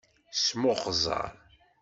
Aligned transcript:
Smuxẓer. 0.43 1.27